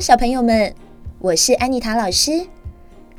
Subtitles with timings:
[0.00, 0.74] 小朋友们，
[1.18, 2.46] 我是安妮塔老师。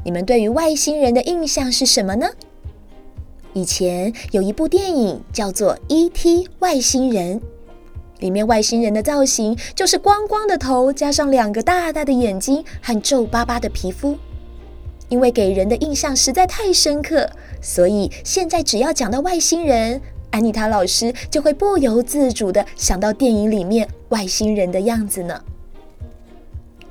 [0.04, 2.27] 你们对于外星人的印象是什么呢？
[3.54, 6.50] 以前有一部电影叫做《E.T.
[6.58, 7.40] 外星人》，
[8.18, 14.18] 里面外星人的造型就是光光的头，加上两个大大的眼睛和皱巴巴的皮肤。
[15.07, 17.29] 因为给人的印象实在太深刻，
[17.61, 20.02] 所以现在只要讲到外星人，
[20.32, 25.39] 安妮塔老师就会不由自主的想到电影里面外星人的样子呢。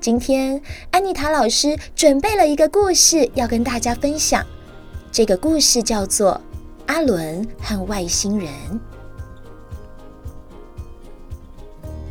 [0.01, 0.59] 今天，
[0.91, 4.43] 安妮塔老师准备了一个故事要跟大家分享，
[5.13, 6.33] 这个故事叫做
[6.87, 8.49] 《阿伦和外星人》。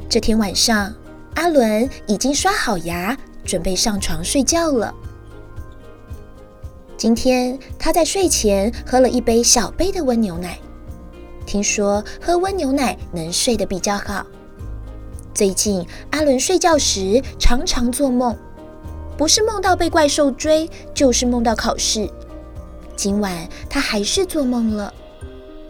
[0.07, 0.94] 这天晚上，
[1.33, 4.94] 阿伦已经刷好牙，准备上床睡觉了。
[6.95, 10.59] 今天他在睡前喝了一杯小杯的温牛奶，
[11.44, 14.23] 听说喝温牛奶能睡得比较好。
[15.39, 18.35] 最近阿伦睡觉时常常做梦，
[19.17, 22.09] 不是梦到被怪兽追，就是梦到考试。
[22.97, 24.94] 今晚他还是做梦了，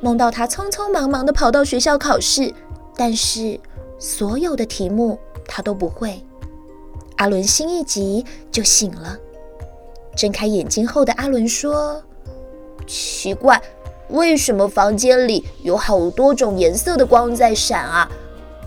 [0.01, 2.51] 梦到他匆匆忙忙地跑到学校考试，
[2.95, 3.59] 但是
[3.99, 6.19] 所有的题目他都不会。
[7.17, 9.19] 阿伦心一急就醒了。
[10.15, 12.01] 睁开眼睛后的阿伦说
[12.87, 13.61] ：“奇怪，
[14.07, 18.09] 为什么房间里有好多种颜色的光在闪啊？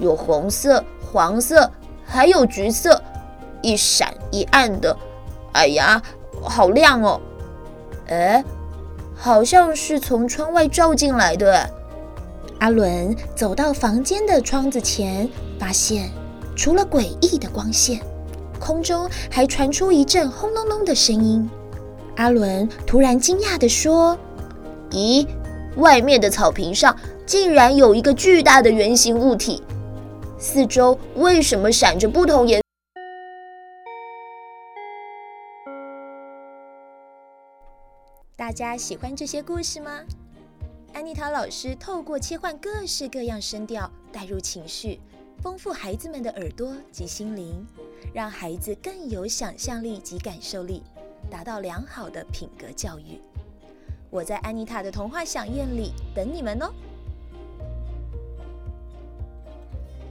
[0.02, 1.70] 有红色、黄色，
[2.04, 3.00] 还有橘色，
[3.62, 4.94] 一闪一暗的。
[5.52, 6.02] 哎呀，
[6.42, 7.20] 好亮哦！
[8.08, 8.44] 哎，
[9.14, 11.70] 好像是从窗外照进来的。”
[12.58, 16.10] 阿伦走到房间的窗子前，发现
[16.56, 18.00] 除了诡异的光线。
[18.60, 21.48] 空中还传出一阵轰隆隆的声音。
[22.16, 24.16] 阿伦突然惊讶地说
[24.90, 25.26] ：“咦，
[25.76, 29.60] 外面的草坪上竟然有一个巨大的圆形物体，
[30.42, 32.64] 四周为什么闪着不同颜色？”
[38.34, 40.00] 大家喜欢这些故事吗？
[40.92, 44.98] 安妮塔老师透过切换各式各样声调，带入情绪。
[45.40, 47.64] 丰富孩子们的耳朵及心灵，
[48.12, 50.82] 让孩子更有想象力及感受力，
[51.30, 53.20] 达到良好的品格教育。
[54.10, 56.72] 我在安妮塔的童话饗宴里等你们哦。